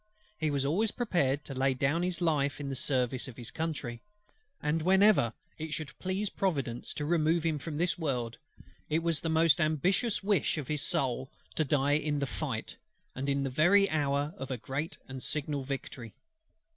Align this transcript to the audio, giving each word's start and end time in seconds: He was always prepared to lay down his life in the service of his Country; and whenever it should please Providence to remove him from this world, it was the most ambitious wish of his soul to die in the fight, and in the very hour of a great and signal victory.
He 0.35 0.49
was 0.49 0.65
always 0.65 0.89
prepared 0.89 1.45
to 1.45 1.53
lay 1.53 1.75
down 1.75 2.01
his 2.01 2.21
life 2.21 2.59
in 2.59 2.69
the 2.69 2.75
service 2.75 3.27
of 3.27 3.37
his 3.37 3.51
Country; 3.51 4.01
and 4.59 4.81
whenever 4.81 5.35
it 5.59 5.75
should 5.75 5.93
please 5.99 6.27
Providence 6.27 6.91
to 6.95 7.05
remove 7.05 7.43
him 7.43 7.59
from 7.59 7.77
this 7.77 7.99
world, 7.99 8.39
it 8.89 9.03
was 9.03 9.21
the 9.21 9.29
most 9.29 9.61
ambitious 9.61 10.23
wish 10.23 10.57
of 10.57 10.69
his 10.69 10.81
soul 10.81 11.29
to 11.53 11.63
die 11.63 11.91
in 11.97 12.17
the 12.17 12.25
fight, 12.25 12.77
and 13.13 13.29
in 13.29 13.43
the 13.43 13.51
very 13.51 13.87
hour 13.91 14.33
of 14.39 14.49
a 14.49 14.57
great 14.57 14.97
and 15.07 15.21
signal 15.21 15.61
victory. 15.61 16.15